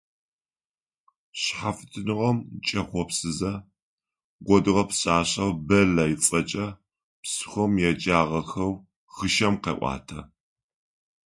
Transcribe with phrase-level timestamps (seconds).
[1.41, 3.53] Шъхьафитныгъэм кӏэхъопсызэ
[4.45, 6.67] кӏодыгъэ пшъашъэу Бэллэ ыцӏэкӏэ
[7.21, 8.73] псыхъом еджагъэхэу
[9.13, 10.19] хъишъэм къеӏуатэ.